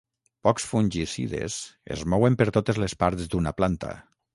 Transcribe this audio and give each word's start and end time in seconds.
Pocs 0.47 0.65
fungicides 0.69 1.59
es 1.99 2.03
mouen 2.15 2.41
per 2.43 2.51
totes 2.59 2.85
les 2.87 3.01
parts 3.05 3.33
d'una 3.33 3.61
planta. 3.61 3.99